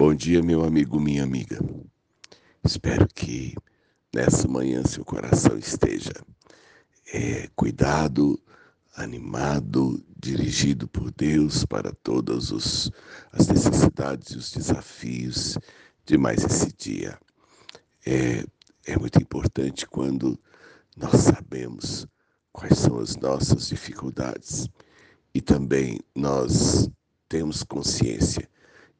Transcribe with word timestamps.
Bom 0.00 0.14
dia, 0.14 0.42
meu 0.42 0.64
amigo, 0.64 0.98
minha 0.98 1.22
amiga. 1.22 1.60
Espero 2.64 3.06
que 3.14 3.54
nessa 4.14 4.48
manhã 4.48 4.82
seu 4.82 5.04
coração 5.04 5.58
esteja 5.58 6.14
é, 7.12 7.50
cuidado, 7.54 8.42
animado, 8.96 10.02
dirigido 10.18 10.88
por 10.88 11.12
Deus 11.12 11.66
para 11.66 11.92
todas 12.02 12.50
os, 12.50 12.90
as 13.30 13.48
necessidades 13.48 14.30
e 14.30 14.38
os 14.38 14.50
desafios 14.50 15.58
de 16.06 16.16
mais 16.16 16.44
esse 16.44 16.72
dia. 16.72 17.18
É, 18.06 18.42
é 18.86 18.98
muito 18.98 19.20
importante 19.20 19.86
quando 19.86 20.40
nós 20.96 21.20
sabemos 21.20 22.06
quais 22.50 22.78
são 22.78 22.98
as 23.00 23.16
nossas 23.16 23.68
dificuldades 23.68 24.66
e 25.34 25.42
também 25.42 26.00
nós 26.16 26.88
temos 27.28 27.62
consciência 27.62 28.48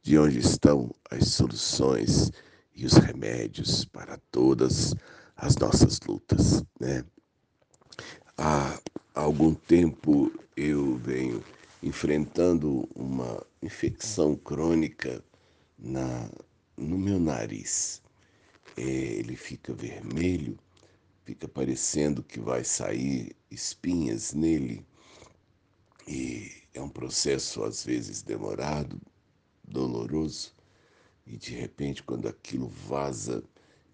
de 0.02 0.18
onde 0.18 0.38
estão 0.38 0.90
as 1.10 1.28
soluções 1.28 2.30
e 2.74 2.86
os 2.86 2.94
remédios 2.94 3.84
para 3.84 4.16
todas 4.30 4.94
as 5.36 5.56
nossas 5.56 5.98
lutas, 6.06 6.62
né? 6.78 7.04
Há 8.36 8.80
algum 9.14 9.54
tempo 9.54 10.32
eu 10.56 10.96
venho 10.96 11.44
enfrentando 11.82 12.88
uma 12.94 13.44
infecção 13.62 14.34
crônica 14.36 15.22
na, 15.78 16.30
no 16.76 16.98
meu 16.98 17.18
nariz. 17.18 18.02
É, 18.76 18.82
ele 18.82 19.36
fica 19.36 19.74
vermelho, 19.74 20.58
fica 21.24 21.46
parecendo 21.46 22.22
que 22.22 22.40
vai 22.40 22.64
sair 22.64 23.36
espinhas 23.50 24.32
nele. 24.32 24.86
E 26.08 26.50
é 26.72 26.80
um 26.80 26.88
processo 26.88 27.62
às 27.62 27.84
vezes 27.84 28.22
demorado, 28.22 29.00
doloroso, 29.70 30.54
e 31.26 31.36
de 31.36 31.54
repente, 31.54 32.02
quando 32.02 32.28
aquilo 32.28 32.68
vaza, 32.68 33.42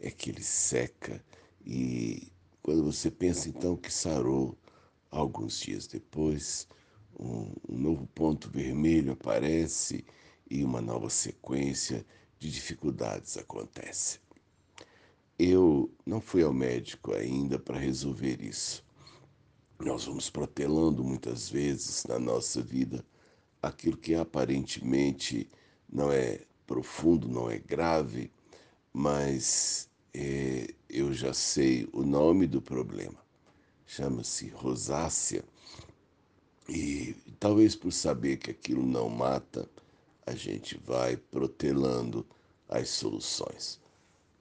é 0.01 0.11
que 0.11 0.31
ele 0.31 0.43
seca, 0.43 1.23
e 1.65 2.33
quando 2.63 2.85
você 2.85 3.11
pensa 3.11 3.49
então 3.49 3.77
que 3.77 3.93
sarou, 3.93 4.57
alguns 5.11 5.61
dias 5.61 5.87
depois, 5.87 6.67
um, 7.19 7.53
um 7.69 7.79
novo 7.79 8.07
ponto 8.09 8.51
vermelho 8.51 9.13
aparece 9.13 10.05
e 10.51 10.63
uma 10.65 10.81
nova 10.81 11.09
sequência 11.09 12.05
de 12.39 12.51
dificuldades 12.51 13.37
acontece. 13.37 14.21
Eu 15.39 15.91
não 16.05 16.21
fui 16.21 16.43
ao 16.43 16.53
médico 16.53 17.15
ainda 17.15 17.59
para 17.59 17.79
resolver 17.79 18.41
isso. 18.41 18.85
Nós 19.79 20.05
vamos 20.05 20.31
protelando 20.31 21.05
muitas 21.05 21.49
vezes 21.49 22.05
na 22.05 22.19
nossa 22.19 22.63
vida 22.63 23.05
aquilo 23.63 23.97
que 23.97 24.15
aparentemente 24.15 25.49
não 25.91 26.13
é 26.13 26.41
profundo, 26.67 27.29
não 27.29 27.51
é 27.51 27.59
grave, 27.59 28.31
mas 28.93 29.89
é, 30.13 30.69
eu 30.89 31.13
já 31.13 31.33
sei 31.33 31.89
o 31.93 32.03
nome 32.03 32.47
do 32.47 32.61
problema. 32.61 33.19
Chama-se 33.87 34.49
rosácea. 34.49 35.45
E 36.69 37.15
talvez 37.39 37.77
por 37.77 37.93
saber 37.93 38.39
que 38.39 38.51
aquilo 38.51 38.85
não 38.85 39.09
mata, 39.09 39.69
a 40.27 40.35
gente 40.35 40.77
vai 40.79 41.17
protelando 41.17 42.27
as 42.69 42.89
soluções. 42.89 43.81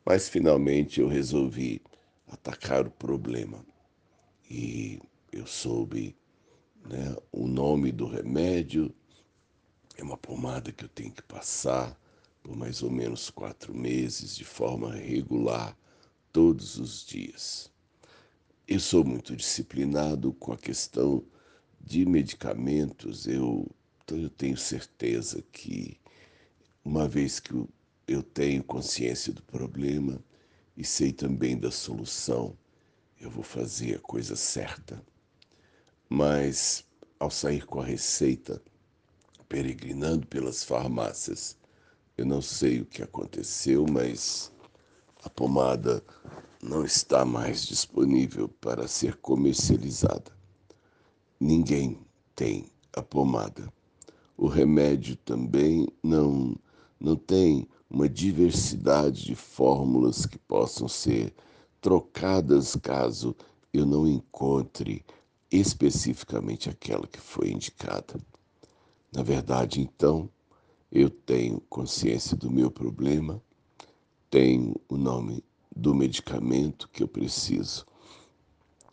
Mas 0.04 0.28
finalmente 0.28 1.00
eu 1.00 1.08
resolvi 1.08 1.82
atacar 2.28 2.88
o 2.88 2.92
problema. 2.92 3.64
E 4.50 5.00
eu 5.32 5.46
soube 5.46 6.16
né, 6.86 7.16
o 7.32 7.48
nome 7.48 7.92
do 7.92 8.08
remédio, 8.08 8.94
é 9.98 10.04
uma 10.04 10.18
pomada 10.18 10.72
que 10.72 10.86
eu 10.86 10.90
tenho 10.90 11.12
que 11.12 11.24
passar 11.24 11.98
por 12.46 12.56
mais 12.56 12.84
ou 12.84 12.92
menos 12.92 13.32
quatro 13.32 13.74
meses 13.74 14.36
de 14.36 14.46
forma 14.46 14.94
regular, 14.94 15.76
todos 16.32 16.78
os 16.78 17.04
dias. 17.04 17.72
Eu 18.68 18.80
sou 18.80 19.04
muito 19.04 19.36
disciplinado 19.36 20.32
com 20.34 20.52
a 20.52 20.58
questão 20.58 21.24
de 21.82 22.06
medicamentos. 22.06 23.26
Eu, 23.26 23.68
então 24.04 24.18
eu 24.20 24.30
tenho 24.30 24.58
certeza 24.58 25.44
que, 25.52 26.00
uma 26.84 27.08
vez 27.08 27.40
que 27.40 27.52
eu 28.08 28.22
tenho 28.22 28.64
consciência 28.64 29.34
do 29.34 29.42
problema 29.42 30.24
e 30.78 30.84
sei 30.84 31.12
também 31.12 31.58
da 31.58 31.72
solução, 31.72 32.56
eu 33.20 33.30
vou 33.30 33.44
fazer 33.44 33.96
a 33.96 34.00
coisa 34.00 34.36
certa. 34.36 35.02
Mas, 36.08 36.86
ao 37.20 37.32
sair 37.32 37.66
com 37.66 37.82
a 37.82 37.86
receita, 37.86 38.62
peregrinando 39.48 40.28
pelas 40.28 40.64
farmácias. 40.64 41.58
Eu 42.18 42.26
não 42.26 42.42
sei 42.42 42.82
o 42.82 42.86
que 42.86 43.04
aconteceu, 43.04 43.86
mas 43.90 44.52
a 45.24 45.30
pomada 45.30 46.04
não 46.62 46.84
está 46.84 47.26
mais 47.26 47.66
disponível 47.66 48.48
para 48.48 48.88
ser 48.88 49.18
comercializada. 49.18 50.32
Ninguém 51.40 52.00
tem 52.36 52.66
a 52.94 53.02
pomada. 53.02 53.72
O 54.38 54.48
remédio 54.48 55.16
também 55.18 55.88
não, 56.04 56.56
não 57.00 57.16
tem 57.16 57.68
uma 57.90 58.10
diversidade 58.10 59.24
de 59.26 59.36
fórmulas 59.36 60.26
que 60.26 60.38
possam 60.38 60.88
ser 60.88 61.34
trocadas 61.80 62.76
caso 62.76 63.36
eu 63.72 63.86
não 63.86 64.08
encontre 64.08 65.06
especificamente 65.52 66.70
aquela 66.70 67.06
que 67.08 67.20
foi 67.20 67.52
indicada. 67.52 68.20
Na 69.16 69.24
verdade, 69.24 69.80
então, 69.80 70.30
eu 70.92 71.10
tenho 71.10 71.62
consciência 71.70 72.36
do 72.36 72.52
meu 72.52 72.70
problema, 72.70 73.42
tenho 74.30 74.76
o 74.90 74.98
nome 74.98 75.42
do 75.74 75.96
medicamento 75.96 76.90
que 76.90 77.02
eu 77.02 77.08
preciso, 77.08 77.86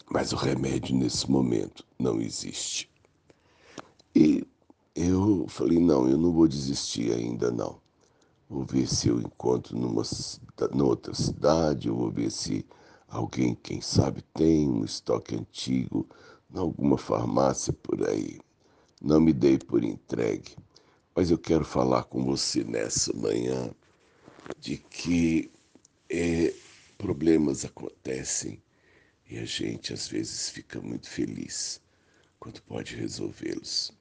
mas 0.08 0.32
o 0.32 0.36
remédio 0.36 0.94
nesse 0.94 1.28
momento 1.28 1.84
não 1.98 2.20
existe. 2.20 2.88
E 4.14 4.46
eu 4.94 5.44
falei: 5.48 5.80
não, 5.80 6.08
eu 6.08 6.16
não 6.16 6.30
vou 6.30 6.46
desistir 6.46 7.12
ainda 7.12 7.50
não. 7.50 7.80
Vou 8.48 8.64
ver 8.64 8.86
se 8.86 9.08
eu 9.08 9.20
encontro 9.20 9.76
numa, 9.76 10.04
outra 10.84 11.14
cidade, 11.14 11.88
eu 11.88 11.96
vou 11.96 12.12
ver 12.12 12.30
se 12.30 12.64
alguém, 13.08 13.56
quem 13.56 13.80
sabe, 13.80 14.22
tem 14.32 14.68
um 14.68 14.84
estoque 14.84 15.34
antigo, 15.34 16.06
em 16.54 16.58
alguma 16.58 16.96
farmácia 16.96 17.72
por 17.72 18.08
aí 18.08 18.38
não 19.02 19.20
me 19.20 19.32
dei 19.32 19.58
por 19.58 19.82
entregue. 19.82 20.56
Mas 21.14 21.30
eu 21.30 21.38
quero 21.38 21.64
falar 21.64 22.04
com 22.04 22.24
você 22.24 22.62
nessa 22.62 23.12
manhã 23.12 23.74
de 24.58 24.78
que 24.78 25.50
é, 26.08 26.54
problemas 26.96 27.64
acontecem 27.64 28.62
e 29.28 29.38
a 29.38 29.44
gente 29.44 29.92
às 29.92 30.06
vezes 30.08 30.48
fica 30.50 30.80
muito 30.80 31.08
feliz 31.08 31.80
quando 32.38 32.62
pode 32.62 32.94
resolvê-los. 32.94 33.92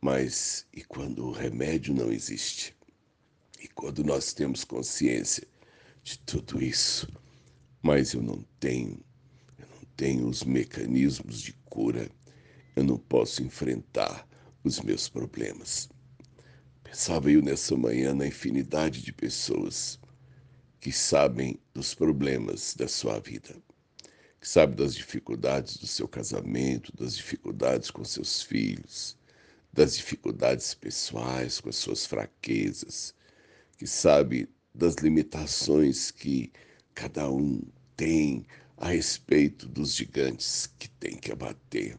Mas 0.00 0.66
e 0.72 0.82
quando 0.82 1.26
o 1.26 1.32
remédio 1.32 1.92
não 1.94 2.12
existe? 2.12 2.74
E 3.60 3.68
quando 3.68 4.04
nós 4.04 4.32
temos 4.32 4.62
consciência 4.64 5.46
de 6.02 6.18
tudo 6.20 6.62
isso, 6.62 7.08
mas 7.82 8.12
eu 8.12 8.22
não 8.22 8.44
tenho, 8.60 9.02
eu 9.58 9.66
não 9.66 9.82
tenho 9.96 10.28
os 10.28 10.44
mecanismos 10.44 11.40
de 11.40 11.52
cura 11.64 12.10
eu 12.76 12.84
não 12.84 12.98
posso 12.98 13.42
enfrentar 13.42 14.26
os 14.62 14.80
meus 14.80 15.08
problemas. 15.08 15.88
Pensava 16.82 17.30
eu 17.30 17.42
nessa 17.42 17.76
manhã 17.76 18.14
na 18.14 18.26
infinidade 18.26 19.02
de 19.02 19.12
pessoas 19.12 19.98
que 20.80 20.92
sabem 20.92 21.58
dos 21.72 21.94
problemas 21.94 22.74
da 22.74 22.86
sua 22.86 23.18
vida, 23.18 23.56
que 24.40 24.48
sabem 24.48 24.76
das 24.76 24.94
dificuldades 24.94 25.76
do 25.76 25.86
seu 25.86 26.06
casamento, 26.06 26.94
das 26.96 27.16
dificuldades 27.16 27.90
com 27.90 28.04
seus 28.04 28.42
filhos, 28.42 29.16
das 29.72 29.96
dificuldades 29.96 30.74
pessoais, 30.74 31.60
com 31.60 31.68
as 31.68 31.76
suas 31.76 32.06
fraquezas, 32.06 33.14
que 33.76 33.86
sabe 33.86 34.48
das 34.74 34.96
limitações 34.96 36.10
que 36.10 36.52
cada 36.94 37.30
um 37.30 37.60
tem 37.96 38.46
a 38.76 38.88
respeito 38.88 39.68
dos 39.68 39.94
gigantes 39.94 40.68
que 40.78 40.88
tem 40.88 41.16
que 41.16 41.32
abater. 41.32 41.96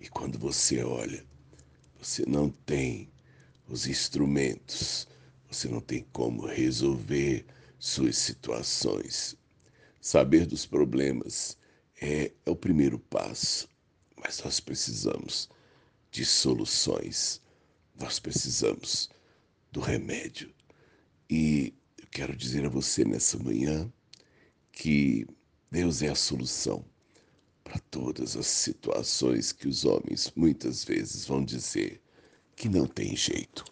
E 0.00 0.08
quando 0.08 0.38
você 0.38 0.82
olha, 0.82 1.24
você 1.98 2.24
não 2.26 2.50
tem 2.50 3.10
os 3.68 3.86
instrumentos, 3.86 5.06
você 5.50 5.68
não 5.68 5.80
tem 5.80 6.06
como 6.12 6.46
resolver 6.46 7.44
suas 7.78 8.16
situações. 8.16 9.36
Saber 10.00 10.46
dos 10.46 10.64
problemas 10.64 11.56
é, 12.00 12.32
é 12.46 12.50
o 12.50 12.56
primeiro 12.56 12.98
passo, 12.98 13.68
mas 14.16 14.42
nós 14.42 14.60
precisamos 14.60 15.48
de 16.10 16.24
soluções, 16.24 17.42
nós 17.98 18.18
precisamos 18.18 19.10
do 19.72 19.80
remédio. 19.80 20.54
E 21.28 21.74
eu 21.98 22.06
quero 22.10 22.36
dizer 22.36 22.64
a 22.64 22.70
você 22.70 23.04
nessa 23.04 23.38
manhã 23.38 23.92
que 24.72 25.26
Deus 25.70 26.00
é 26.00 26.08
a 26.08 26.14
solução 26.14 26.84
todas 27.98 28.36
as 28.36 28.46
situações 28.46 29.50
que 29.50 29.66
os 29.66 29.84
homens 29.84 30.32
muitas 30.36 30.84
vezes 30.84 31.26
vão 31.26 31.44
dizer 31.44 32.00
que 32.54 32.68
não 32.68 32.86
tem 32.86 33.16
jeito. 33.16 33.64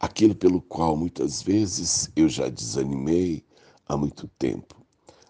aquilo 0.00 0.34
pelo 0.34 0.62
qual 0.62 0.96
muitas 0.96 1.42
vezes 1.42 2.10
eu 2.16 2.28
já 2.28 2.48
desanimei 2.48 3.44
há 3.86 3.96
muito 3.96 4.26
tempo, 4.38 4.74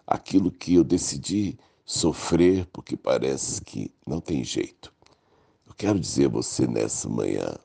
aquilo 0.07 0.49
que 0.51 0.75
eu 0.75 0.83
decidi 0.83 1.57
sofrer 1.85 2.65
porque 2.67 2.95
parece 2.95 3.61
que 3.61 3.91
não 4.07 4.21
tem 4.21 4.43
jeito. 4.43 4.93
Eu 5.67 5.73
quero 5.73 5.99
dizer 5.99 6.27
a 6.27 6.29
você 6.29 6.65
nessa 6.67 7.09
manhã, 7.09 7.57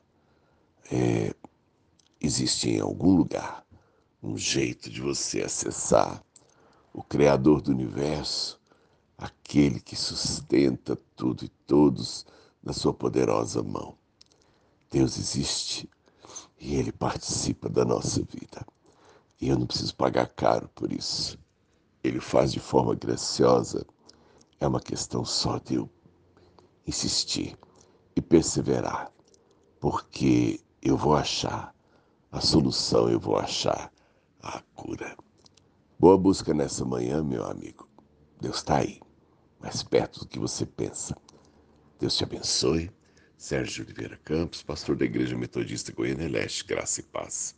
é, 0.91 1.33
existe 2.19 2.69
em 2.69 2.79
algum 2.81 3.15
lugar 3.15 3.65
um 4.21 4.37
jeito 4.37 4.89
de 4.89 5.01
você 5.01 5.41
acessar 5.41 6.21
o 6.93 7.01
Criador 7.01 7.61
do 7.61 7.71
universo, 7.71 8.56
aquele 9.17 9.79
que 9.79 9.95
sustenta 9.95 10.95
tudo 11.15 11.43
e 11.43 11.49
todos 11.49 12.25
na 12.61 12.73
sua 12.73 12.93
poderosa 12.93 13.63
mão. 13.63 13.97
Deus 14.89 15.17
existe 15.17 15.89
e 16.59 16.75
Ele 16.75 16.91
participa 16.91 17.69
da 17.69 17.83
nossa 17.83 18.21
vida. 18.21 18.65
E 19.39 19.49
eu 19.49 19.57
não 19.57 19.65
preciso 19.65 19.95
pagar 19.95 20.27
caro 20.27 20.69
por 20.73 20.91
isso. 20.91 21.37
Ele 22.03 22.19
faz 22.19 22.51
de 22.51 22.59
forma 22.59 22.95
graciosa. 22.95 23.85
É 24.59 24.67
uma 24.67 24.79
questão 24.79 25.23
só 25.23 25.59
de 25.59 25.75
eu 25.75 25.89
insistir 26.85 27.57
e 28.15 28.21
perseverar, 28.21 29.11
porque 29.79 30.59
eu 30.81 30.97
vou 30.97 31.15
achar 31.15 31.75
a 32.31 32.41
solução, 32.41 33.09
eu 33.09 33.19
vou 33.19 33.37
achar 33.37 33.91
a 34.41 34.61
cura. 34.73 35.15
Boa 35.99 36.17
busca 36.17 36.53
nessa 36.53 36.85
manhã, 36.85 37.23
meu 37.23 37.45
amigo. 37.45 37.87
Deus 38.39 38.57
está 38.57 38.77
aí, 38.77 38.99
mais 39.59 39.83
perto 39.83 40.19
do 40.21 40.27
que 40.27 40.39
você 40.39 40.65
pensa. 40.65 41.15
Deus 41.99 42.15
te 42.15 42.23
abençoe. 42.23 42.91
Sérgio 43.37 43.83
Oliveira 43.83 44.17
Campos, 44.23 44.63
pastor 44.63 44.95
da 44.95 45.05
Igreja 45.05 45.37
Metodista 45.37 45.91
Goiânia 45.91 46.27
Leste, 46.27 46.63
graça 46.63 47.01
e 47.01 47.03
paz. 47.03 47.55